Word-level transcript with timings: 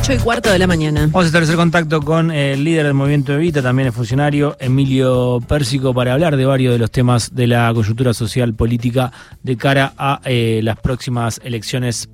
8 0.00 0.14
y 0.14 0.18
cuarto 0.18 0.50
de 0.50 0.58
la 0.58 0.66
mañana. 0.66 1.02
Vamos 1.02 1.24
a 1.24 1.26
establecer 1.26 1.56
contacto 1.56 2.00
con 2.00 2.30
el 2.30 2.64
líder 2.64 2.86
del 2.86 2.94
movimiento 2.94 3.34
Evita, 3.34 3.60
también 3.60 3.88
es 3.88 3.94
funcionario, 3.94 4.56
Emilio 4.58 5.40
Pérsico, 5.46 5.92
para 5.92 6.14
hablar 6.14 6.38
de 6.38 6.46
varios 6.46 6.72
de 6.72 6.78
los 6.78 6.90
temas 6.90 7.34
de 7.34 7.46
la 7.46 7.70
coyuntura 7.74 8.14
social 8.14 8.54
política 8.54 9.12
de 9.42 9.58
cara 9.58 9.92
a 9.98 10.22
eh, 10.24 10.60
las 10.62 10.78
próximas 10.78 11.38
elecciones 11.44 12.08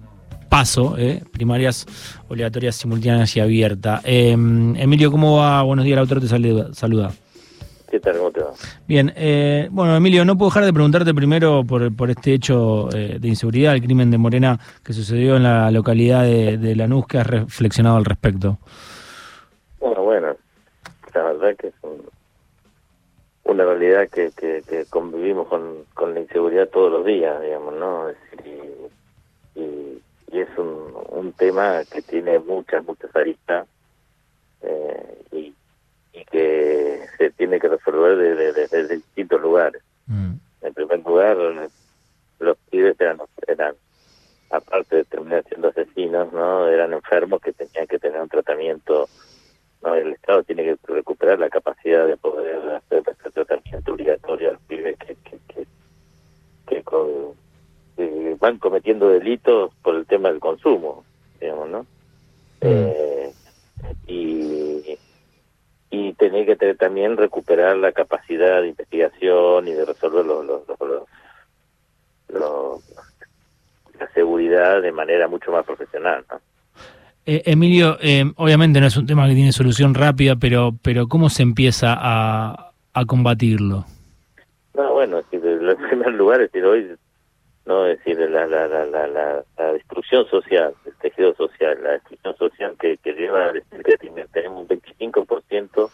paso, 0.48 0.96
eh, 0.98 1.22
primarias 1.30 1.86
obligatorias, 2.26 2.74
simultáneas 2.74 3.36
y 3.36 3.40
abiertas. 3.40 4.00
Eh, 4.04 4.32
Emilio, 4.32 5.12
¿cómo 5.12 5.36
va? 5.36 5.62
Buenos 5.62 5.84
días, 5.84 5.94
el 5.94 6.00
autor 6.00 6.20
te 6.20 6.26
saluda. 6.26 7.12
Saluda. 7.86 7.90
¿Qué 7.90 8.00
tal? 8.00 8.16
¿Cómo 8.18 8.30
te 8.30 8.40
va? 8.40 8.52
Bien, 8.86 9.12
eh, 9.16 9.68
bueno, 9.70 9.96
Emilio, 9.96 10.24
no 10.24 10.36
puedo 10.36 10.50
dejar 10.50 10.64
de 10.64 10.72
preguntarte 10.72 11.14
primero 11.14 11.64
por, 11.64 11.94
por 11.94 12.10
este 12.10 12.34
hecho 12.34 12.88
eh, 12.94 13.18
de 13.20 13.28
inseguridad, 13.28 13.74
el 13.74 13.82
crimen 13.82 14.10
de 14.10 14.18
Morena 14.18 14.58
que 14.84 14.92
sucedió 14.92 15.36
en 15.36 15.42
la 15.44 15.70
localidad 15.70 16.22
de, 16.24 16.58
de 16.58 16.76
Lanús, 16.76 17.06
que 17.06 17.18
has 17.18 17.26
reflexionado 17.26 17.96
al 17.96 18.04
respecto. 18.04 18.58
Bueno, 19.80 20.02
bueno, 20.02 20.36
la 21.14 21.22
verdad 21.22 21.56
que 21.56 21.68
es 21.68 21.74
un- 21.82 22.06
una 23.44 23.64
realidad 23.64 24.08
que, 24.10 24.32
que, 24.32 24.64
que 24.68 24.86
convivimos 24.86 25.46
con, 25.48 25.84
con 25.94 26.14
la 26.14 26.20
inseguridad 26.20 26.68
todos 26.68 26.90
los 26.90 27.06
días, 27.06 27.40
digamos, 27.40 27.74
¿no? 27.74 28.08
Es 28.08 28.16
decir, 28.32 28.62
y, 29.54 29.60
y- 29.60 30.02
y 30.32 30.40
es 30.40 30.48
un, 30.58 30.92
un 31.10 31.32
tema 31.34 31.84
que 31.84 32.02
tiene 32.02 32.40
muchas, 32.40 32.84
muchas 32.84 33.14
aristas 33.14 33.68
eh, 34.62 35.22
y, 35.30 35.54
y 36.12 36.24
que 36.24 37.02
se 37.16 37.30
desde, 38.14 38.52
desde 38.52 38.96
distintos 38.96 39.40
lugares. 39.40 39.82
Mm. 40.06 40.34
En 40.62 40.74
primer 40.74 41.00
lugar, 41.04 41.36
los 42.38 42.56
pibes 42.70 43.00
eran, 43.00 43.18
eran 43.46 43.74
aparte 44.50 44.96
de 44.96 45.04
terminar 45.04 45.44
siendo 45.48 45.68
asesinos, 45.68 46.32
¿no? 46.32 46.68
Eran 46.68 46.92
enfermos 46.92 47.40
que 47.40 47.52
tenían 47.52 47.86
que 47.86 47.98
tener 47.98 48.20
un 48.20 48.28
tratamiento, 48.28 49.08
¿no? 49.82 49.94
El 49.94 50.12
Estado 50.12 50.42
tiene 50.44 50.64
que 50.64 50.76
recuperar 50.92 51.38
la 51.38 51.50
capacidad 51.50 52.06
de 52.06 52.16
poder 52.16 52.56
hacer 52.76 53.02
tratamiento 53.32 53.92
obligatorio 53.92 54.50
a 54.50 54.52
los 54.52 54.62
pibes 54.62 54.96
que, 54.98 55.16
que, 55.16 55.38
que, 55.48 55.66
que 56.66 56.82
con- 56.82 57.34
que 57.96 58.36
van 58.38 58.58
cometiendo 58.58 59.08
delitos 59.08 59.72
por 59.82 59.96
el 59.96 60.06
tema 60.06 60.30
del 60.30 60.40
consumo, 60.40 61.04
digamos, 61.40 61.68
¿no? 61.70 61.86
Eh, 62.60 63.32
y 64.06 64.98
y 66.26 66.30
tener 66.30 66.46
que 66.46 66.56
tener 66.56 66.76
también 66.76 67.16
recuperar 67.16 67.76
la 67.76 67.92
capacidad 67.92 68.60
de 68.62 68.68
investigación 68.68 69.68
y 69.68 69.72
de 69.72 69.84
resolver 69.84 70.24
los, 70.24 70.44
los, 70.44 70.62
los- 70.68 71.08
los- 72.28 72.82
la 73.98 74.08
seguridad 74.12 74.82
de 74.82 74.92
manera 74.92 75.26
mucho 75.28 75.50
más 75.52 75.64
profesional. 75.64 76.24
¿no? 76.30 76.40
Eh, 77.24 77.42
Emilio, 77.46 77.96
eh, 78.00 78.24
obviamente 78.36 78.80
no 78.80 78.86
es 78.86 78.96
un 78.96 79.06
tema 79.06 79.26
que 79.26 79.34
tiene 79.34 79.52
solución 79.52 79.94
rápida, 79.94 80.36
pero, 80.36 80.72
pero 80.82 81.08
¿cómo 81.08 81.28
se 81.30 81.42
empieza 81.42 81.94
a, 81.98 82.72
a 82.92 83.04
combatirlo? 83.06 83.84
No, 84.74 84.92
bueno, 84.92 85.18
es 85.18 85.30
decir, 85.30 85.48
en 85.48 85.76
primer 85.88 86.12
lugar, 86.12 86.40
es 86.42 86.52
decir, 86.52 86.66
hoy, 86.66 86.94
no 87.64 87.86
es 87.86 87.98
decir, 87.98 88.18
la, 88.30 88.46
la, 88.46 88.68
la, 88.68 88.84
la, 88.86 89.06
la, 89.06 89.42
la 89.58 89.72
destrucción 89.72 90.26
social, 90.28 90.74
el 90.84 90.94
tejido 90.96 91.34
social, 91.34 91.78
la 91.82 91.92
destrucción 91.92 92.36
social 92.36 92.76
que, 92.78 92.98
que 92.98 93.12
lleva 93.14 93.46
a 93.46 93.52
decir 93.52 93.82
que 93.82 93.96
tiene- 93.96 94.26
tenemos 94.32 94.62
un 94.62 94.68
25% 94.68 95.90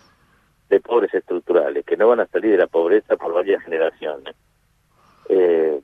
de 0.73 0.81
pobres 0.81 1.12
estructurales, 1.12 1.84
que 1.84 1.98
no 1.98 2.09
van 2.09 2.20
a 2.20 2.27
salir 2.27 2.53
de 2.53 2.56
la 2.56 2.67
pobreza 2.67 3.17
por 3.17 3.34
varias 3.34 3.62
generaciones. 3.62 4.34
Eh, 5.29 5.81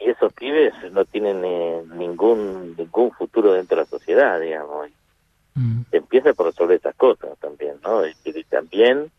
y 0.00 0.08
esos 0.08 0.32
pibes 0.32 0.72
no 0.90 1.04
tienen 1.04 1.44
eh, 1.44 1.82
ningún 1.94 2.74
ningún 2.76 3.12
futuro 3.12 3.52
dentro 3.52 3.76
de 3.76 3.82
la 3.82 3.88
sociedad, 3.88 4.40
digamos. 4.40 4.88
Mm. 5.54 5.82
Empieza 5.92 6.32
por 6.32 6.46
resolver 6.46 6.76
estas 6.76 6.96
cosas 6.96 7.38
también, 7.40 7.76
¿no? 7.82 8.06
Y, 8.06 8.14
y 8.24 8.44
también 8.44 9.10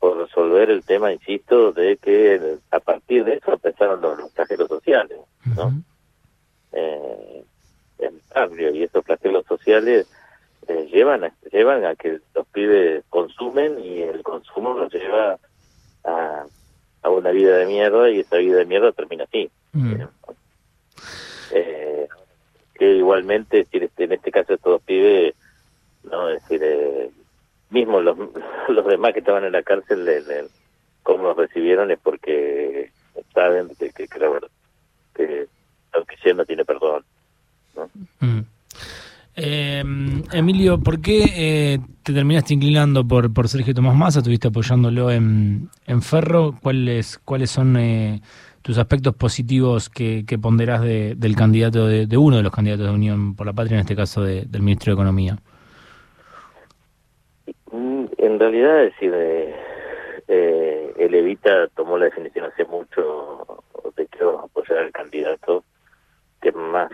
por 0.00 0.18
resolver 0.18 0.70
el 0.70 0.82
tema, 0.82 1.12
insisto, 1.12 1.70
de 1.70 1.98
que 1.98 2.34
eh, 2.34 2.58
a 2.72 2.80
partir 2.80 3.24
de 3.24 3.34
eso 3.34 3.52
empezaron 3.52 4.00
los, 4.00 4.18
los 4.18 4.32
flagelos 4.32 4.66
sociales, 4.66 5.18
¿no? 5.56 5.66
Ujú. 5.68 5.82
Eh, 6.72 7.44
en 8.00 8.14
el 8.14 8.22
barrio, 8.34 8.74
y 8.74 8.82
esos 8.82 9.04
flagelos 9.04 9.46
sociales 9.46 10.08
eh, 10.68 10.86
llevan, 10.92 11.24
a, 11.24 11.32
llevan 11.50 11.84
a 11.84 11.94
que 11.96 12.20
los 12.34 12.46
pibes 12.48 13.04
consumen 13.08 13.78
y 13.80 14.02
el 14.02 14.22
consumo 14.22 14.74
los 14.74 14.92
lleva 14.92 15.38
a, 16.04 16.44
a 17.02 17.10
una 17.10 17.30
vida 17.30 17.56
de 17.58 17.66
mierda 17.66 18.10
y 18.10 18.20
esa 18.20 18.36
vida 18.36 18.58
de 18.58 18.66
mierda 18.66 18.92
termina 18.92 19.24
así. 19.24 19.50
Mm. 19.72 20.02
Eh, 21.52 22.08
que 22.74 22.92
igualmente, 22.96 23.58
decir, 23.58 23.82
este, 23.84 24.04
en 24.04 24.12
este 24.12 24.30
caso 24.30 24.54
estos 24.54 24.72
dos 24.72 24.82
pibes, 24.82 25.34
no 26.04 26.28
es 26.28 26.42
decir, 26.42 26.60
eh, 26.62 27.10
mismo 27.70 28.00
los, 28.00 28.16
los 28.68 28.86
demás 28.86 29.12
que 29.12 29.20
estaban 29.20 29.44
en 29.44 29.52
la 29.52 29.62
cárcel, 29.62 30.04
le- 30.04 30.20
le- 30.22 30.48
cómo 31.02 31.24
los 31.24 31.36
recibieron 31.36 31.90
es 31.90 31.98
porque 31.98 32.90
saben 33.32 33.68
que, 33.78 33.90
que, 33.90 34.06
que 34.06 34.18
la 34.18 34.28
verdad, 34.28 34.48
que 35.14 35.48
que 36.06 36.14
hicieron 36.14 36.36
no 36.38 36.44
tiene 36.44 36.64
perdón. 36.64 37.02
Mm. 38.20 38.40
Eh, 39.40 39.84
Emilio, 40.32 40.80
¿por 40.80 41.00
qué 41.00 41.24
eh, 41.36 41.78
te 42.02 42.12
terminaste 42.12 42.54
inclinando 42.54 43.06
por, 43.06 43.32
por 43.32 43.46
Sergio 43.48 43.72
Tomás 43.72 43.94
Massa? 43.94 44.18
¿Estuviste 44.18 44.48
apoyándolo 44.48 45.12
en, 45.12 45.70
en 45.86 46.02
Ferro? 46.02 46.56
¿Cuáles, 46.60 47.18
cuáles 47.18 47.48
son 47.50 47.76
eh, 47.76 48.20
tus 48.62 48.78
aspectos 48.78 49.14
positivos 49.14 49.88
que, 49.90 50.24
que 50.26 50.38
ponderás 50.38 50.80
de- 50.82 51.14
del 51.16 51.36
candidato, 51.36 51.86
de, 51.86 52.06
de 52.06 52.16
uno 52.16 52.36
de 52.38 52.42
los 52.42 52.50
candidatos 52.52 52.86
de 52.86 52.92
Unión 52.92 53.36
por 53.36 53.46
la 53.46 53.52
Patria, 53.52 53.76
en 53.76 53.82
este 53.82 53.94
caso 53.94 54.22
de- 54.22 54.42
del 54.44 54.62
ministro 54.62 54.90
de 54.90 54.94
Economía? 54.94 55.38
Mm, 57.70 58.06
En 58.18 58.40
realidad, 58.40 58.82
es 58.84 58.92
decir, 58.94 59.12
eh, 59.14 59.54
eh, 60.26 60.94
el 60.98 61.14
Evita 61.14 61.68
tomó 61.76 61.96
la 61.96 62.06
definición 62.06 62.46
hace 62.46 62.64
mucho 62.64 63.46
de 63.96 64.04
que 64.08 64.24
vamos 64.24 64.40
a 64.42 64.44
apoyar 64.46 64.78
al 64.78 64.90
candidato 64.90 65.64
que 66.42 66.50
más 66.50 66.90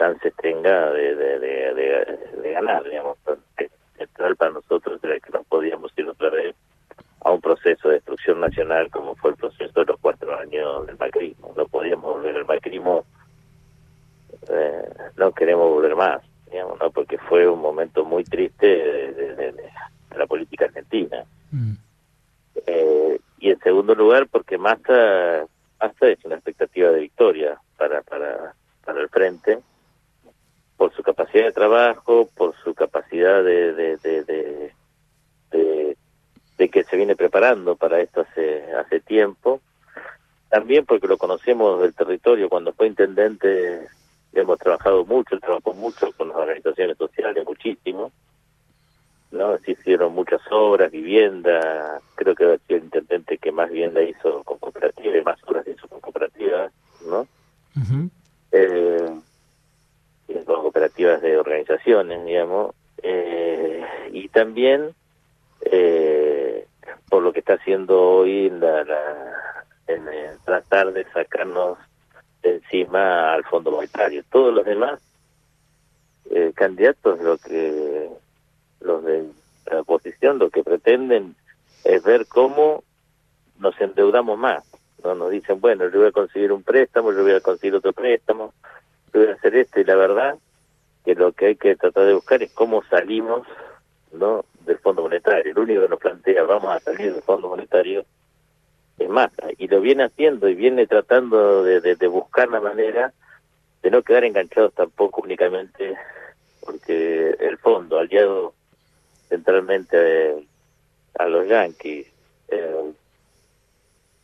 chances 0.00 0.32
tenga 0.40 0.90
de, 0.92 1.14
de, 1.14 1.38
de, 1.38 1.74
de- 1.74 2.40
de 2.42 2.52
ganar, 2.52 2.82
digamos. 2.84 3.18
Central 3.98 4.34
para 4.36 4.52
nosotros 4.52 4.98
era 5.04 5.20
que 5.20 5.30
no 5.30 5.42
podíamos 5.44 5.92
ir 5.98 6.08
otra 6.08 6.30
vez 6.30 6.56
a 7.22 7.30
un 7.30 7.40
proceso 7.42 7.88
de 7.88 7.96
destrucción 7.96 8.40
nacional 8.40 8.88
como 8.90 9.14
fue 9.14 9.32
el 9.32 9.36
proceso 9.36 9.78
de 9.80 9.84
los 9.84 10.00
cuatro 10.00 10.38
años 10.38 10.86
del 10.86 10.96
macrismo. 10.96 11.52
No 11.54 11.66
podíamos 11.66 12.14
volver 12.14 12.34
al 12.36 12.46
macrismo, 12.46 13.04
eh, 14.48 14.88
no 15.16 15.32
queremos 15.32 15.68
volver 15.68 15.94
más, 15.96 16.22
digamos, 16.50 16.78
¿no? 16.80 16.90
porque 16.90 17.18
fue 17.18 17.46
un 17.46 17.60
momento 17.60 18.04
muy 18.06 18.24
triste 18.24 18.66
de- 18.66 19.12
de- 19.12 19.34
de- 19.36 19.52
de 19.52 20.16
la 20.16 20.26
política 20.26 20.64
argentina. 20.64 21.22
Mm. 21.52 21.72
Eh, 22.66 23.20
y 23.38 23.50
en 23.50 23.58
segundo 23.60 23.94
lugar, 23.94 24.28
porque 24.30 24.56
Massa, 24.56 25.44
Massa 25.78 26.08
es 26.08 26.24
una 26.24 26.36
expectativa 26.36 26.90
de 26.90 27.00
victoria 27.00 27.58
para, 27.76 28.00
para, 28.02 28.54
para 28.84 29.00
el 29.02 29.08
frente, 29.10 29.58
por 30.78 30.90
su 30.94 31.02
capacidad 31.02 31.39
de 31.50 31.54
trabajo, 31.54 32.28
por 32.36 32.54
su 32.62 32.74
capacidad 32.74 33.42
de, 33.42 33.72
de, 33.74 33.96
de, 33.98 34.24
de, 34.24 34.72
de- 35.50 35.96
de 36.58 36.68
que 36.68 36.84
se 36.84 36.96
viene 36.96 37.16
preparando 37.16 37.74
para 37.74 38.00
esto 38.00 38.20
hace, 38.20 38.62
hace 38.74 39.00
tiempo, 39.00 39.60
también 40.48 40.84
porque 40.84 41.08
lo 41.08 41.16
conocemos 41.16 41.80
del 41.80 41.94
territorio, 41.94 42.48
cuando 42.48 42.72
fue 42.72 42.86
intendente 42.86 43.86
hemos 44.32 44.58
trabajado 44.58 45.04
mucho, 45.04 45.38
trabajó 45.40 45.72
mucho 45.74 46.12
con 46.16 46.28
las 46.28 46.36
organizaciones 46.36 46.96
sociales, 46.98 47.44
muchísimo, 47.46 48.12
¿no? 49.32 49.56
Se 49.58 49.72
hicieron 49.72 50.12
muchas 50.14 50.40
obras, 50.50 50.90
vivienda, 50.92 52.00
creo 52.14 52.34
que 52.34 52.44
ha 52.44 52.58
sido 52.58 52.78
el 52.78 52.84
intendente 52.84 53.38
que 53.38 53.50
más 53.52 53.70
vivienda 53.70 54.02
hizo 54.02 54.42
con 54.44 54.58
cooperativas, 54.58 55.24
más 55.24 55.38
obras 55.46 55.66
hizo 55.66 55.88
con 55.88 56.00
cooperativas, 56.00 56.70
¿no? 57.08 57.26
Eh, 58.52 59.10
con 60.46 60.62
cooperativas 60.62 61.20
de 61.22 61.36
organizaciones, 61.38 62.24
digamos, 62.24 62.74
eh, 63.02 63.84
y 64.12 64.28
también 64.28 64.94
eh, 65.62 66.66
por 67.08 67.22
lo 67.22 67.32
que 67.32 67.40
está 67.40 67.54
haciendo 67.54 68.00
hoy 68.00 68.50
la, 68.50 68.84
la- 68.84 69.64
en, 69.86 70.04
tratar 70.44 70.92
de 70.92 71.04
sacarnos 71.12 71.78
de 72.42 72.56
encima 72.56 73.32
al 73.34 73.44
Fondo 73.44 73.70
Monetario. 73.72 74.22
Todos 74.30 74.54
los 74.54 74.64
demás 74.64 75.00
eh, 76.30 76.52
candidatos, 76.54 77.20
lo 77.20 77.36
que 77.38 78.08
los 78.80 79.04
de 79.04 79.24
la 79.66 79.80
oposición, 79.80 80.38
lo 80.38 80.50
que 80.50 80.62
pretenden 80.62 81.34
es 81.84 82.02
ver 82.02 82.26
cómo 82.26 82.82
nos 83.58 83.78
endeudamos 83.80 84.38
más. 84.38 84.64
No 85.04 85.14
nos 85.14 85.30
dicen, 85.30 85.60
bueno, 85.60 85.88
yo 85.90 85.98
voy 86.00 86.08
a 86.08 86.12
conseguir 86.12 86.52
un 86.52 86.62
préstamo, 86.62 87.12
yo 87.12 87.22
voy 87.22 87.32
a 87.32 87.40
conseguir 87.40 87.74
otro 87.74 87.92
préstamo, 87.92 88.52
a 89.14 89.32
hacer 89.32 89.56
esto, 89.56 89.80
y 89.80 89.84
la 89.84 89.96
verdad 89.96 90.38
que 91.04 91.14
lo 91.14 91.32
que 91.32 91.46
hay 91.46 91.56
que 91.56 91.76
tratar 91.76 92.06
de 92.06 92.14
buscar 92.14 92.42
es 92.42 92.52
cómo 92.52 92.82
salimos 92.84 93.46
no 94.12 94.44
del 94.66 94.78
Fondo 94.78 95.02
Monetario. 95.02 95.54
Lo 95.54 95.62
único 95.62 95.82
que 95.82 95.88
nos 95.88 96.00
plantea, 96.00 96.42
vamos 96.42 96.70
a 96.74 96.80
salir 96.80 97.12
del 97.12 97.22
Fondo 97.22 97.48
Monetario, 97.48 98.04
es 98.98 99.08
más, 99.08 99.30
y 99.56 99.66
lo 99.66 99.80
viene 99.80 100.04
haciendo 100.04 100.48
y 100.48 100.54
viene 100.54 100.86
tratando 100.86 101.64
de, 101.64 101.80
de, 101.80 102.06
buscar 102.06 102.48
la 102.50 102.60
manera 102.60 103.12
de 103.82 103.90
no 103.90 104.02
quedar 104.02 104.24
enganchados 104.24 104.74
tampoco 104.74 105.22
únicamente 105.22 105.96
porque 106.60 107.30
el 107.40 107.56
fondo, 107.56 107.98
aliado 107.98 108.52
centralmente 109.30 110.46
a 111.18 111.26
los 111.26 111.48
yanquis, 111.48 112.06
eh, 112.48 112.92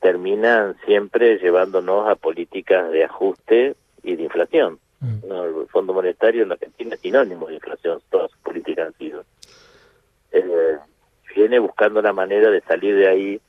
terminan 0.00 0.77
siempre 0.85 1.38
llevándonos 1.38 2.09
a 2.09 2.17
políticas 2.17 2.91
de 2.91 3.05
ajuste 3.05 3.77
y 4.06 4.17
de 4.17 4.23
inflación. 4.23 4.79
Mm. 5.00 5.29
No, 5.29 5.44
el 5.44 5.69
Fondo 5.69 5.93
Monetario 5.93 6.44
en 6.44 6.53
Argentina 6.53 6.94
es 6.94 7.00
sinónimo 7.00 7.47
de 7.49 7.55
inflación, 7.55 8.00
todas 8.11 8.31
sus 8.31 8.41
políticas 8.41 8.87
han 8.87 8.94
sido. 8.94 9.25
Eh, 10.32 10.79
viene 11.35 11.58
buscando 11.58 12.00
una 12.00 12.12
manera 12.12 12.50
de 12.50 12.62
salir 12.62 12.97
de 12.97 13.08
ahí, 13.08 13.41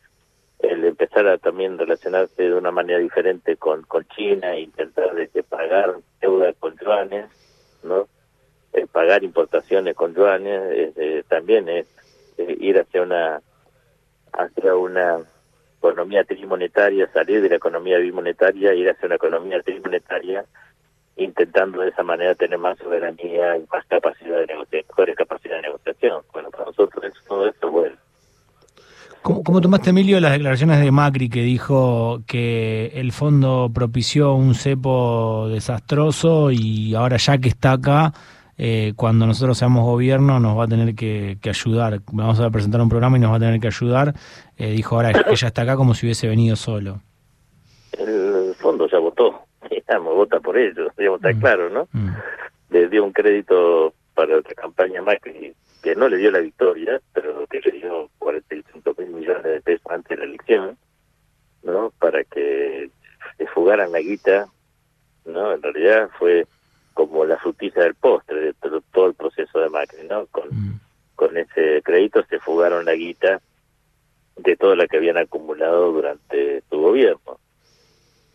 el 0.60 0.84
empezar 0.84 1.28
a 1.28 1.38
también 1.38 1.78
relacionarse 1.78 2.44
de 2.44 2.54
una 2.54 2.72
manera 2.72 3.00
diferente 3.00 3.56
con, 3.58 3.84
con 3.84 4.06
China, 4.10 4.56
e 4.56 4.62
intentar 4.62 5.14
de, 5.14 5.44
pagar 5.44 5.96
deuda 6.20 6.52
con 6.54 6.76
yuanes, 6.78 7.28
¿no? 7.84 8.08
El 8.74 8.88
pagar 8.88 9.24
importaciones 9.24 9.96
con 9.96 10.14
yuanes 10.16 10.94
eh, 10.98 11.24
también 11.28 11.70
es 11.70 11.88
ir 12.38 12.80
hacia 12.80 13.02
una 13.02 13.42
hacia 14.34 14.76
una 14.76 15.20
economía 15.80 16.24
trimonetaria, 16.24 17.10
salir 17.14 17.42
de 17.42 17.50
la 17.50 17.56
economía 17.56 17.98
bimonetaria, 17.98 18.74
ir 18.74 18.90
hacia 18.90 19.06
una 19.06 19.16
economía 19.16 19.62
trimonetaria, 19.62 20.46
intentando 21.16 21.82
de 21.82 21.90
esa 21.90 22.04
manera 22.04 22.36
tener 22.36 22.60
más 22.60 22.78
soberanía 22.78 23.58
y 23.58 23.66
más 23.72 23.86
capacidad 23.88 24.40
de 24.40 24.48
negociación, 24.48 24.86
mejores 24.90 25.16
capacidades 25.16 25.62
de 25.62 25.68
negociación. 25.68 26.22
Bueno, 26.34 26.50
para 26.52 26.66
nosotros 26.66 27.04
eso, 27.04 27.20
todo 27.28 27.48
eso 27.48 27.72
bueno. 27.72 27.96
¿Cómo, 29.22 29.44
¿Cómo, 29.44 29.60
tomaste, 29.60 29.90
Emilio, 29.90 30.20
las 30.20 30.32
declaraciones 30.32 30.80
de 30.80 30.92
Macri 30.92 31.28
que 31.28 31.42
dijo 31.42 32.22
que 32.28 32.92
el 32.94 33.12
fondo 33.12 33.70
propició 33.74 34.36
un 34.36 34.56
cepo 34.56 35.50
desastroso 35.50 36.52
y 36.52 36.96
ahora 36.96 37.18
ya 37.18 37.38
que 37.38 37.50
está 37.50 37.74
acá, 37.74 38.14
eh, 38.58 38.94
cuando 38.96 39.28
nosotros 39.28 39.58
seamos 39.58 39.86
gobierno 39.86 40.40
nos 40.40 40.58
va 40.58 40.64
a 40.64 40.68
tener 40.68 40.96
que, 40.96 41.38
ayudar. 41.44 42.02
Vamos 42.12 42.40
a 42.40 42.50
presentar 42.50 42.82
un 42.82 42.90
programa 42.90 43.18
y 43.18 43.20
nos 43.20 43.32
va 43.32 43.38
a 43.38 43.40
tener 43.40 43.60
que 43.60 43.68
ayudar. 43.68 44.14
Eh, 44.58 44.72
dijo 44.72 44.96
ahora 44.96 45.12
ella 45.12 45.48
está 45.48 45.62
acá 45.62 45.76
como 45.76 45.94
si 45.94 46.08
hubiese 46.08 46.28
venido 46.28 46.56
solo. 46.56 47.02
El 47.98 48.56
fondo 48.56 48.88
ya 48.88 48.98
votó, 48.98 49.44
digamos, 49.70 50.16
vota 50.16 50.40
por 50.40 50.58
ellos, 50.58 50.92
digamos, 50.98 51.20
está 51.20 51.34
mm. 51.34 51.40
claro, 51.40 51.70
¿no? 51.70 51.88
Mm. 51.92 52.10
Le 52.70 52.90
dio 52.90 53.04
un 53.04 53.14
crédito 53.14 53.94
para 54.14 54.38
otra 54.38 54.56
campaña 54.56 55.02
más 55.02 55.18
que, 55.22 55.54
no 55.96 56.10
le 56.10 56.18
dio 56.18 56.32
la 56.32 56.40
victoria, 56.40 57.00
pero 57.14 57.48
que 57.48 57.62
le 57.62 57.72
dio 57.72 58.10
45 58.18 58.96
mil 58.98 59.08
millones 59.10 59.44
de 59.44 59.62
pesos 59.62 59.86
antes 59.90 60.10
de 60.10 60.18
la 60.18 60.24
elección, 60.26 60.78
¿no? 61.64 61.94
Para 61.98 62.24
que 62.26 62.90
se 63.38 63.48
fugaran 63.48 63.92
la 63.94 64.00
guita, 64.00 64.48
¿no? 65.26 65.54
En 65.54 65.62
realidad 65.62 66.10
fue 66.20 66.46
como 66.94 67.24
la 67.26 67.38
frutilla 67.38 67.84
del 67.84 67.96
todo, 67.96 68.22
de 69.60 69.70
Macri, 69.70 70.08
¿no? 70.08 70.26
Con, 70.28 70.48
mm. 70.50 70.80
con 71.16 71.38
ese 71.38 71.82
crédito 71.84 72.24
se 72.30 72.40
fugaron 72.40 72.86
la 72.86 72.94
guita 72.94 73.42
de 74.38 74.56
toda 74.56 74.76
la 74.76 74.88
que 74.88 74.98
habían 74.98 75.18
acumulado 75.18 75.92
durante 75.92 76.62
su 76.70 76.80
gobierno. 76.80 77.40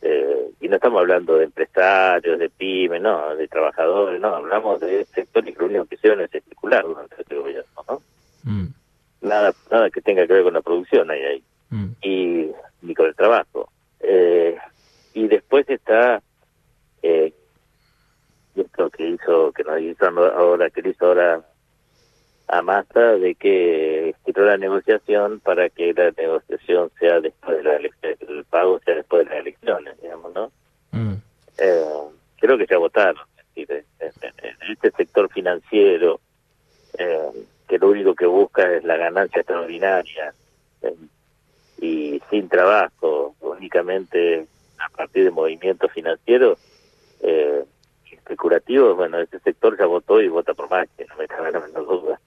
Eh, 0.03 0.51
y 0.61 0.69
no 0.69 0.77
estamos 0.77 1.01
hablando 1.01 1.37
de 1.37 1.45
empresarios, 1.45 2.39
de 2.39 2.51
pymes, 2.51 3.01
no, 3.01 3.37
de 3.37 3.47
trabajadores, 3.47 4.21
no, 4.21 4.35
hablamos 4.35 4.81
de 4.81 5.05
sector 5.05 5.49
y 5.49 5.53
que 5.53 5.61
lo 5.61 5.67
único 5.67 5.85
que 5.87 5.95
hicieron 5.95 6.21
es 6.21 6.31
circular 6.31 6.85
durante 6.85 7.21
este 7.21 7.37
gobierno, 7.37 7.85
¿no? 7.89 8.03
Mm. 8.43 8.67
Nada, 9.21 9.55
nada 9.71 9.91
que 9.91 10.01
tenga 10.01 10.27
que 10.27 10.33
ver 10.33 10.43
con 10.43 10.55
la 10.55 10.61
producción 10.61 11.11
ahí, 11.11 11.23
ahí. 11.23 11.45
Mm. 11.73 11.93
y 12.03 12.51
ni 12.83 12.95
con 12.95 13.07
el 13.07 13.15
trabajo. 13.15 13.71
Eh, 14.01 14.57
y 15.15 15.27
después 15.27 15.69
está 15.71 16.23
eh, 17.03 17.33
esto 18.55 18.91
que 18.91 19.09
hizo, 19.09 19.53
que 19.53 19.65
nos 19.65 19.81
hizo 19.81 20.07
ahora, 20.07 20.69
que 20.69 20.87
hizo 20.87 21.07
ahora 21.07 21.41
a 22.49 22.61
Massa, 22.61 23.15
de 23.15 23.35
que 23.35 24.11
estiró 24.11 24.45
la 24.45 24.59
negociación 24.59 25.41
para 25.41 25.71
que 25.71 25.95
la 25.95 26.11
negociación 26.11 26.91
sea 27.01 27.21
después 27.21 27.57
de 27.57 27.65
la 27.65 27.79
elección, 28.53 28.75
el 28.75 28.75
pago 28.75 28.81
sea 28.85 28.95
después 28.95 29.25
de 29.25 29.31
las 29.31 29.41
elecciones, 29.41 30.01
digamos, 30.03 30.35
¿no? 30.35 30.53
Mm. 30.93 31.15
Eh, 31.59 31.85
creo 32.39 32.59
que 32.59 32.67
se 32.67 32.77
votaron, 32.77 33.25
en 33.55 33.85
este 34.71 34.91
sector 34.93 35.31
financiero, 35.33 36.21
eh, 36.99 37.47
que 37.69 37.79
lo 37.79 37.91
único 37.91 38.15
que 38.15 38.27
busca 38.27 38.71
es 38.73 38.85
la 38.85 38.97
ganancia 38.97 39.41
extraordinaria 39.41 40.35
eh, 40.83 40.95
y 41.81 42.23
sin 42.31 42.49
trabajo, 42.49 43.35
únicamente 43.41 44.47
a 44.79 44.89
partir 44.91 45.25
de 45.25 45.31
movimientos 45.31 45.91
financieros, 45.93 46.59
eh, 47.21 47.65
especulativo, 48.11 48.95
bueno, 48.95 49.19
ese 49.21 49.39
sector 49.41 49.77
ya 49.79 49.87
votó 49.87 50.21
y 50.21 50.29
vota 50.29 50.55
por 50.55 50.71
más, 50.71 50.89
que 50.97 51.05
no 51.07 51.17
me 51.17 51.27
cabe 51.27 51.53
la 51.53 51.61
menor 51.61 51.87
duda. 51.87 52.21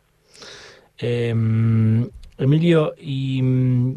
Em, 0.98 2.10
Emilio, 2.38 2.94
¿y 2.98 3.42
mm, 3.42 3.96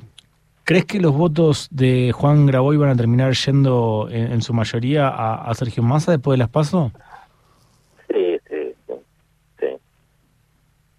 crees 0.69 0.85
que 0.85 1.01
los 1.01 1.17
votos 1.17 1.67
de 1.71 2.13
Juan 2.13 2.45
Graboy 2.45 2.77
van 2.77 2.91
a 2.91 2.95
terminar 2.95 3.33
yendo 3.33 4.07
en, 4.11 4.43
su 4.43 4.53
mayoría 4.53 5.09
a, 5.09 5.55
Sergio 5.55 5.83
Massa 5.83 6.13
después 6.13 6.35
de 6.35 6.41
las 6.41 6.51
PASO? 6.51 6.93
Sí, 8.07 8.39
sí, 8.51 8.75
sí. 9.59 9.67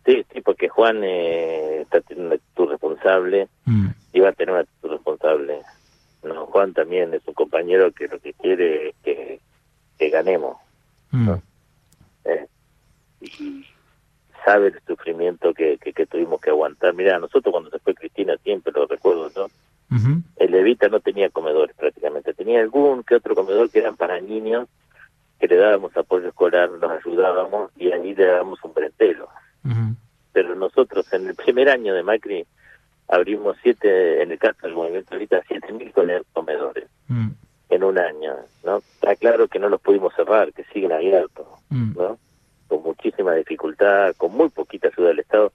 Sí, 0.07 0.25
sí, 0.33 0.41
porque 0.41 0.69
Juan 0.69 1.03
eh, 1.03 1.81
está 1.81 2.01
teniendo 2.01 2.29
una 2.29 2.35
actitud 2.37 2.71
responsable 2.71 3.47
mm. 3.65 3.87
y 4.13 4.19
va 4.21 4.29
a 4.29 4.31
tener 4.31 4.53
una 4.53 4.61
actitud 4.61 4.89
responsable. 4.89 5.61
No, 6.23 6.47
Juan 6.47 6.73
también 6.73 7.13
es 7.13 7.21
un 7.27 7.35
compañero 7.35 7.91
que 7.91 8.07
lo 8.07 8.17
que 8.19 8.33
quiere 8.33 8.89
es 8.89 8.95
que, 9.03 9.39
que 9.99 10.09
ganemos. 10.09 10.57
Mm. 11.11 11.29
Eh, 12.25 12.47
y 13.21 13.65
sabe 14.43 14.71
sufrimiento 15.09 15.53
que, 15.53 15.77
que, 15.77 16.05
tuvimos 16.05 16.39
que 16.39 16.49
aguantar. 16.49 16.93
Mira, 16.93 17.19
nosotros 17.19 17.51
cuando 17.51 17.69
se 17.69 17.79
fue 17.79 17.93
Cristina 17.93 18.35
siempre 18.43 18.71
lo 18.73 18.85
recuerdo, 18.85 19.29
¿no? 19.35 19.47
El 20.37 20.53
Evita 20.53 20.87
no 20.87 20.99
tenía 20.99 21.29
comedores 21.29 21.75
prácticamente, 21.75 22.33
tenía 22.33 22.61
algún 22.61 23.03
que 23.03 23.15
otro 23.15 23.33
comedor 23.33 23.69
que 23.69 23.79
eran 23.79 23.97
para 23.97 24.21
niños, 24.21 24.67
que 25.39 25.47
le 25.47 25.55
dábamos 25.55 25.95
apoyo 25.97 26.27
escolar, 26.27 26.69
nos 26.71 26.91
ayudábamos 26.91 27.71
y 27.75 27.91
allí 27.91 28.13
le 28.13 28.25
dábamos 28.25 28.63
un 28.63 28.73
brentelo. 28.73 29.27
Pero 30.31 30.55
nosotros 30.55 31.11
en 31.11 31.27
el 31.27 31.35
primer 31.35 31.69
año 31.69 31.93
de 31.93 32.03
Macri 32.03 32.45
abrimos 33.07 33.57
siete, 33.63 34.21
en 34.21 34.31
el 34.31 34.37
caso 34.37 34.59
del 34.61 34.75
movimiento 34.75 35.15
ahorita, 35.15 35.41
siete 35.47 35.73
mil 35.73 35.91
comedores. 36.33 36.87
Mm 37.07 37.29
en 37.69 37.83
un 37.83 37.97
año, 37.99 38.35
¿no? 38.63 38.77
Está 38.77 39.15
claro 39.15 39.47
que 39.47 39.59
no 39.59 39.69
los 39.69 39.79
pudimos 39.79 40.13
cerrar, 40.15 40.51
que 40.53 40.63
siguen 40.73 40.91
abiertos, 40.91 41.45
mm. 41.69 41.93
¿no? 41.95 42.17
Con 42.69 42.83
muchísima 42.83 43.33
dificultad, 43.33 44.15
con 44.15 44.31
muy 44.31 44.47
poquita 44.49 44.87
ayuda 44.87 45.09
del 45.09 45.19
Estado. 45.19 45.51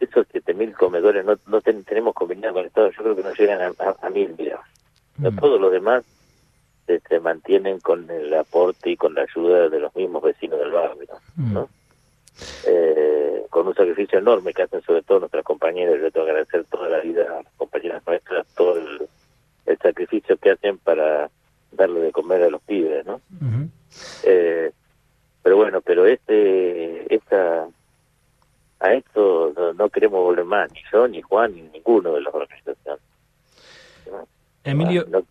Esos 0.00 0.26
7.000 0.28 0.72
comedores 0.74 1.24
no, 1.24 1.36
no 1.46 1.60
tenemos 1.60 2.14
conveniado 2.14 2.54
con 2.54 2.62
el 2.62 2.68
Estado, 2.68 2.90
yo 2.90 3.02
creo 3.02 3.16
que 3.16 3.22
no 3.22 3.32
llegan 3.34 3.74
a, 3.78 4.10
mil, 4.10 4.34
mira. 4.36 4.60
Mm. 5.18 5.36
Todos 5.38 5.60
los 5.60 5.70
demás 5.70 6.04
se, 6.86 7.20
mantienen 7.20 7.80
con 7.80 8.10
el 8.10 8.32
aporte 8.34 8.90
y 8.90 8.96
con 8.96 9.14
la 9.14 9.22
ayuda 9.22 9.68
de 9.68 9.78
los 9.78 9.94
mismos 9.94 10.22
vecinos 10.22 10.58
del 10.58 10.70
barrio, 10.72 11.06
¿no? 11.36 11.62
Mm. 11.62 11.66
Eh, 12.66 13.46
con 13.50 13.66
un 13.66 13.74
sacrificio 13.74 14.18
enorme 14.18 14.52
que 14.52 14.62
hacen 14.62 14.82
sobre 14.82 15.02
todo 15.02 15.20
nuestras 15.20 15.44
compañeras, 15.44 16.00
yo 16.00 16.10
tengo 16.10 16.26
que 16.26 16.32
agradecer 16.32 16.64
toda 16.66 16.88
la 16.88 17.00
vida 17.00 17.24
a 17.24 17.42
las 17.42 17.52
compañeras 17.54 18.02
nuestras, 18.06 18.46
todo 18.54 18.78
el 19.66 19.78
sacrificio 19.78 20.36
que 20.36 20.52
hacen 20.52 20.78
para 20.78 21.28
darle 21.72 22.00
de 22.00 22.12
comer 22.12 22.42
a 22.42 22.50
los 22.50 22.62
pibes, 22.62 23.04
¿no? 23.06 23.20
eh, 24.24 24.72
pero 25.42 25.56
bueno, 25.56 25.80
pero 25.80 26.06
este, 26.06 27.14
esta, 27.14 27.68
a 28.80 28.92
esto 28.92 29.74
no, 29.76 29.88
queremos 29.88 30.22
volver 30.22 30.44
más, 30.44 30.70
ni 30.72 30.82
yo, 31.08 31.12
ni 31.12 31.22
Juan, 31.22 31.54
ni 31.54 31.62
ninguno 31.62 32.12
de 32.12 32.20
las 32.20 32.34
organizaciones. 32.34 33.02
Emilio. 34.64 35.06
No, 35.08 35.22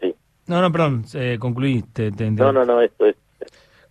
sí. 0.00 0.14
no, 0.46 0.60
no, 0.60 0.72
perdón, 0.72 1.04
eh, 1.14 1.36
concluí. 1.38 1.84
no, 2.32 2.52
no, 2.52 2.64
no, 2.64 2.80
esto 2.80 3.06
es. 3.06 3.16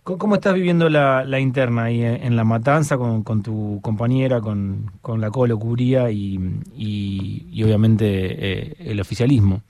¿Cómo, 0.02 0.36
estás 0.36 0.54
viviendo 0.54 0.88
la, 0.88 1.24
la 1.24 1.40
interna 1.40 1.84
ahí 1.84 2.00
en, 2.00 2.36
La 2.36 2.44
Matanza 2.44 2.96
con, 2.96 3.24
con 3.24 3.42
tu 3.42 3.80
compañera, 3.82 4.40
con, 4.40 4.92
con 5.02 5.20
la 5.20 5.32
colocuría 5.32 6.12
y, 6.12 6.38
y, 6.76 7.64
obviamente 7.64 8.04
eh, 8.06 8.76
el 8.78 9.00
oficialismo? 9.00 9.62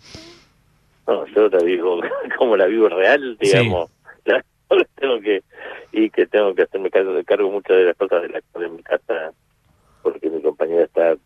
No, 1.06 1.24
yo 1.28 1.48
la 1.48 1.58
vivo 1.60 2.02
como 2.38 2.54
la 2.54 2.66
vivo 2.66 2.90
real, 2.90 3.38
digamos. 3.40 3.90
La, 4.26 4.44
tengo 4.96 5.20
que 5.20 5.42
y 5.92 6.10
que 6.10 6.26
tengo 6.26 6.54
que 6.54 6.62
hacerme 6.62 6.90
cargo, 6.90 7.12
cargo 7.24 7.50
muchas 7.50 7.76
de 7.76 7.84
las 7.84 7.96
cosas 7.96 8.22
de, 8.22 8.28
la, 8.28 8.42
de 8.60 8.68
mi 8.68 8.82
casa 8.82 9.32
porque 10.02 10.28
mi 10.28 10.42
compañera 10.42 10.84
está 10.84 11.16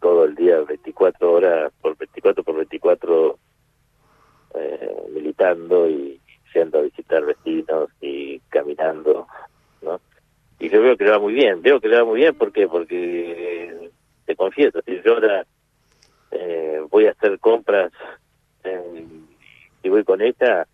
todo 0.00 0.24
el 0.24 0.34
día 0.34 0.60
24 0.60 1.32
horas 1.32 1.72
por 1.80 1.96
24 1.96 2.44
por 2.44 2.56
24 2.56 3.38
eh, 4.54 4.96
militando 5.14 5.88
y 5.88 6.20
yendo 6.54 6.78
a 6.78 6.82
visitar 6.82 7.24
vecinos 7.24 7.90
y 8.00 8.40
caminando, 8.48 9.26
¿no? 9.82 10.00
Y 10.58 10.68
yo 10.70 10.80
veo 10.80 10.96
que 10.96 11.04
le 11.04 11.10
va 11.10 11.18
muy 11.18 11.25
bien, 11.36 11.62
veo 11.62 11.80
que 11.80 11.88
le 11.88 11.98
va 11.98 12.04
muy 12.04 12.20
bien, 12.20 12.34
¿por 12.34 12.50
qué? 12.50 12.66
Porque, 12.66 13.90
te 14.24 14.34
confieso, 14.34 14.80
si 14.84 15.00
yo 15.02 15.14
ahora 15.14 15.44
eh, 16.32 16.80
voy 16.90 17.06
a 17.06 17.10
hacer 17.12 17.38
compras 17.38 17.92
y 19.82 19.88
voy 19.88 20.02
con 20.02 20.20
ella 20.20 20.66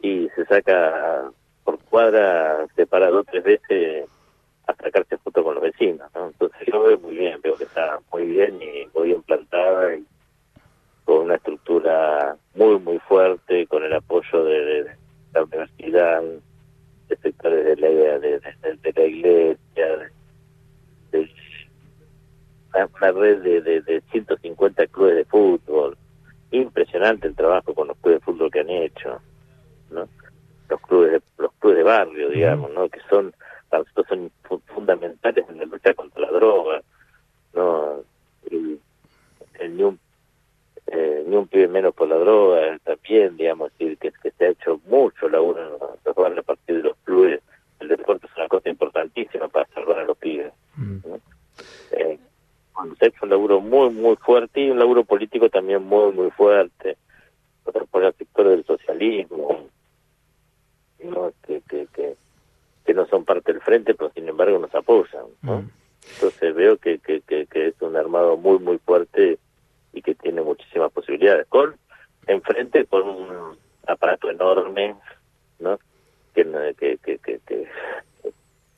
y 0.00 0.28
se 0.36 0.44
saca 0.44 1.30
por 1.64 1.78
cuadra 1.80 2.64
se 2.76 2.86
tres 2.86 3.42
veces 3.42 4.08
a 4.68 4.74
sacarse 4.74 5.18
fotos 5.18 5.42
con 5.42 5.54
los 5.54 5.62
vecinos. 5.64 6.08
¿no? 6.14 6.26
Entonces 6.26 6.60
yo 6.70 6.82
veo 6.82 6.98
muy 7.00 7.16
bien, 7.16 7.40
veo 7.42 7.56
que 7.56 7.64
está 7.64 7.98
muy 8.12 8.26
bien 8.26 8.60
y 8.62 8.86
muy 8.96 9.08
bien 9.08 9.22
plantada 9.22 9.96
y 9.96 10.04
con 11.04 11.22
una 11.22 11.34
estructura 11.34 12.36
muy, 12.54 12.78
muy 12.78 12.98
fuerte, 13.00 13.66
con 13.66 13.82
el 13.82 13.92
apoyo 13.92 14.44
de, 14.44 14.86
la 15.32 15.42
universidad, 15.44 16.22
sectores 17.16 17.64
de 17.64 17.76
la, 17.76 18.18
de, 18.18 18.40
de, 18.40 18.92
la 18.94 19.04
iglesia, 19.04 20.10
de, 21.10 21.28
una 22.74 23.12
red 23.12 23.42
de, 23.42 23.60
de, 23.60 24.02
150 24.10 24.86
clubes 24.88 25.16
de 25.16 25.24
fútbol. 25.24 25.96
Impresionante 26.50 27.26
el 27.28 27.34
trabajo 27.34 27.74
con 27.74 27.88
los 27.88 27.96
clubes 27.98 28.20
de 28.20 28.24
fútbol 28.24 28.50
que 28.50 28.60
han 28.60 28.70
hecho, 28.70 29.20
¿no? 29.90 30.08
Los 30.68 30.80
clubes 30.82 31.12
de, 31.12 31.22
los 31.38 31.52
clubes 31.54 31.78
de 31.78 31.82
barrio, 31.82 32.28
digamos, 32.30 32.70
¿no? 32.72 32.88
Que 32.88 33.00
son, 33.08 33.34
para 33.68 33.82
nosotros 33.82 34.06
son 34.08 34.60
fundamentales 34.66 35.44
en 35.48 35.58
la 35.58 35.64
lucha 35.64 35.94
contra 35.94 36.20
la 36.20 36.30
droga, 36.30 36.82
¿no? 37.54 38.02
El, 38.50 38.78
el, 39.58 39.76
ni 39.76 39.82
un 39.82 39.98
eh, 40.86 41.24
ni 41.26 41.36
un 41.36 41.46
pibe 41.46 41.68
menos 41.68 41.94
por 41.94 42.08
la 42.08 42.16
droga, 42.16 42.78
también, 42.84 43.36
digamos, 43.36 43.72
decir, 43.72 43.96
que, 43.98 44.12
que 44.22 44.30
se 44.32 44.44
ha 44.44 44.48
hecho 44.50 44.80
mucho 44.86 45.28
laburo 45.28 45.62
de 46.66 46.82
los 46.82 46.96
clubes. 47.04 47.40
El 47.80 47.88
deporte 47.88 48.26
es 48.26 48.36
una 48.36 48.48
cosa 48.48 48.68
importantísima 48.68 49.48
para 49.48 49.66
salvar 49.74 50.00
a 50.00 50.04
los 50.04 50.16
pibes. 50.18 50.52
Mm. 50.76 50.98
Eh, 51.92 52.18
se 52.98 53.04
ha 53.04 53.08
hecho 53.08 53.20
un 53.22 53.30
laburo 53.30 53.60
muy, 53.90 54.02
muy 54.02 54.16
fuerte 54.16 54.60
y 54.60 54.70
un 54.70 54.78
laburo 54.78 55.04
político 55.04 55.48
también 55.48 55.82
muy, 55.84 56.12
muy 56.12 56.30
fuerte 56.30 56.96
por 57.90 58.04
el 58.04 58.14
sector 58.14 58.48
del 58.48 58.64
socialismo, 58.64 59.68
¿no? 61.04 61.32
Que, 61.46 61.60
que, 61.68 61.86
que, 62.84 62.94
no 62.94 63.06
son 63.06 63.24
parte 63.24 63.52
del 63.52 63.62
frente, 63.62 63.94
pero 63.94 64.10
sin 64.12 64.28
embargo 64.28 64.58
nos 64.58 64.74
apoyan. 64.74 65.24
¿no? 65.40 65.60
Mm. 65.60 65.70
Entonces 66.14 66.54
veo 66.54 66.76
que, 66.76 66.98
que, 66.98 67.22
que, 67.22 67.46
que 67.46 67.68
es 67.68 67.74
un 67.80 67.96
armado 67.96 68.36
muy, 68.36 68.58
muy 68.58 68.76
fuerte 68.78 69.38
y 69.94 70.02
que 70.02 70.14
tiene 70.14 70.42
muchísimas 70.42 70.92
posibilidades. 70.92 71.46
Con 71.46 71.74
enfrente 72.26 72.84
con 72.86 73.08
un 73.08 73.56
aparato 73.86 74.30
enorme, 74.30 74.94
¿no? 75.58 75.78
Que, 76.34 76.44
que, 76.78 76.98
que, 76.98 77.18
que, 77.18 77.68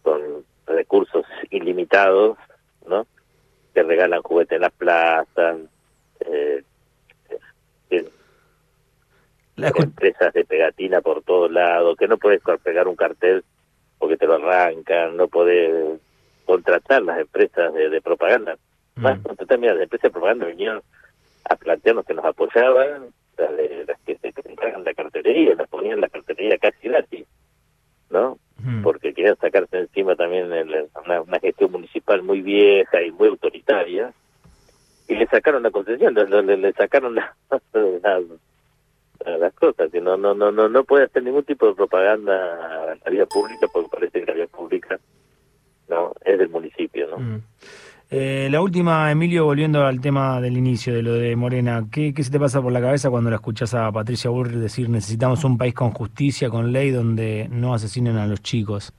con 0.02 0.44
recursos 0.66 1.24
ilimitados. 1.50 2.36
Que 2.38 2.53
regalan 3.94 4.22
juguetes 4.22 4.56
en 4.56 4.62
las 4.62 4.72
plazas, 4.72 5.56
eh, 6.20 6.62
empresas 9.56 10.32
de 10.32 10.44
pegatina 10.44 11.00
por 11.00 11.22
todos 11.22 11.50
lados, 11.50 11.96
que 11.96 12.08
no 12.08 12.18
puedes 12.18 12.42
pegar 12.62 12.88
un 12.88 12.96
cartel 12.96 13.44
porque 13.98 14.16
te 14.16 14.26
lo 14.26 14.34
arrancan, 14.34 15.16
no 15.16 15.28
puedes 15.28 16.00
contratar 16.44 17.02
las 17.02 17.20
empresas 17.20 17.72
de, 17.72 18.00
propaganda. 18.02 18.56
Mm. 18.96 19.02
Más 19.02 19.20
contratar, 19.20 19.58
mira, 19.58 19.74
las 19.74 19.84
empresas 19.84 20.02
de 20.02 20.10
propaganda 20.10 20.46
vinieron 20.46 20.82
a 21.48 21.56
plantearnos 21.56 22.04
que 22.04 22.14
nos 22.14 22.24
apoyaban, 22.24 23.06
las, 23.38 23.98
que 24.04 24.16
se 24.16 24.32
encargan 24.44 24.84
la 24.84 24.94
cartelería, 24.94 25.54
las 25.54 25.68
ponían 25.68 26.00
la 26.00 26.08
cartelería 26.08 26.58
casi 26.58 26.88
gratis, 26.88 27.26
¿no? 28.10 28.38
Porque 28.82 29.12
querían 29.12 29.36
sacarse 29.36 29.78
encima 29.78 30.16
también 30.16 30.46
una, 30.46 31.38
gestión 31.40 31.72
municipal 31.72 32.22
muy 32.22 32.40
vieja 32.40 33.02
y 33.02 33.10
muy 33.10 33.28
autoritaria, 33.28 34.12
y 35.06 35.16
le 35.16 35.26
sacaron 35.26 35.62
la 35.62 35.70
concesión, 35.70 36.14
le, 36.14 36.56
le, 36.56 36.72
sacaron 36.72 37.14
la, 37.14 37.34
las 39.24 39.54
cosas, 39.54 39.92
y 39.92 40.00
no, 40.00 40.16
no, 40.16 40.34
no, 40.34 40.50
no, 40.50 40.68
no 40.68 40.84
puede 40.84 41.04
hacer 41.04 41.22
ningún 41.22 41.44
tipo 41.44 41.66
de 41.66 41.74
propaganda 41.74 42.92
a 42.92 42.96
la 43.04 43.10
vía 43.10 43.26
pública, 43.26 43.66
porque 43.72 43.90
parece 43.90 44.20
que 44.20 44.26
la 44.26 44.34
vía 44.34 44.46
pública 44.46 44.98
no 45.88 46.12
es 46.24 46.38
del 46.38 46.48
municipio, 46.48 47.08
¿no? 47.08 47.42
Eh, 48.16 48.48
la 48.48 48.60
última, 48.60 49.10
Emilio, 49.10 49.44
volviendo 49.44 49.84
al 49.84 50.00
tema 50.00 50.40
del 50.40 50.56
inicio, 50.56 50.94
de 50.94 51.02
lo 51.02 51.14
de 51.14 51.34
Morena, 51.34 51.82
¿qué, 51.90 52.14
se 52.16 52.30
te 52.30 52.38
pasa 52.38 52.62
por 52.62 52.70
la 52.70 52.80
cabeza 52.80 53.10
cuando 53.10 53.28
la 53.28 53.36
escuchas 53.36 53.74
a 53.74 53.90
Patricia 53.90 54.30
Burri 54.30 54.54
decir 54.54 54.88
necesitamos 54.88 55.42
un 55.42 55.58
país 55.58 55.74
con 55.74 55.90
justicia, 55.90 56.48
con 56.48 56.72
ley, 56.72 56.92
donde 56.92 57.48
no 57.50 57.74
asesinen 57.74 58.16
a 58.16 58.28
los 58.28 58.40
chicos? 58.40 58.92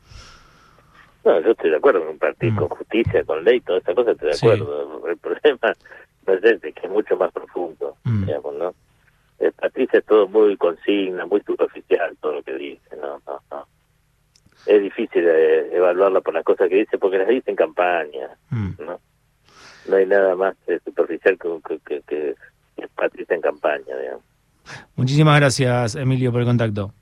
No, 1.24 1.40
yo 1.40 1.52
estoy 1.52 1.70
de 1.70 1.78
acuerdo 1.78 2.02
con 2.02 2.10
un 2.10 2.20
país 2.20 2.36
mm. 2.42 2.58
con 2.58 2.68
justicia, 2.68 3.24
con 3.24 3.42
ley, 3.46 3.62
toda 3.62 3.80
esa 3.80 3.96
cosa 3.96 4.12
estoy 4.12 4.32
de 4.32 4.36
acuerdo. 4.36 5.08
El 5.08 5.18
problema 5.18 5.74
no 6.28 6.34
es 6.34 6.44
ese, 6.44 6.74
que 6.74 6.86
es 6.86 6.92
mucho 6.92 7.16
más 7.16 7.32
profundo, 7.32 7.96
mm. 8.04 8.26
digamos, 8.26 8.56
¿no? 8.56 8.74
Eh, 9.40 9.52
Patricia 9.58 10.00
es 10.00 10.06
todo 10.06 10.28
muy 10.28 10.58
consigna, 10.58 11.26
muy 11.26 11.40
superficial 11.40 12.18
todo 12.20 12.34
lo 12.34 12.44
que 12.44 12.54
dice, 12.56 12.98
no, 13.02 13.22
no, 13.26 13.40
no 13.50 13.75
es 14.66 14.82
difícil 14.82 15.24
eh, 15.26 15.70
evaluarla 15.76 16.22
por 16.22 16.34
las 16.34 16.44
cosas 16.44 16.70
que 16.70 16.76
dice 16.76 16.98
porque 16.98 17.18
las 17.18 17.28
dice 17.28 17.52
en 17.52 17.56
campaña, 17.56 18.30
mm. 18.50 18.70
¿no? 18.80 19.00
No 19.88 19.96
hay 19.96 20.06
nada 20.06 20.36
más 20.36 20.56
eh, 20.68 20.80
superficial 20.84 21.38
que, 21.38 21.80
que, 21.86 22.02
que, 22.08 22.36
Patricia 22.96 23.36
en 23.36 23.42
campaña, 23.42 23.96
digamos. 24.00 24.24
Muchísimas 24.96 25.38
gracias, 25.40 25.96
Emilio, 25.96 26.32
por 26.32 26.42
el 26.42 26.48
contacto. 26.48 26.94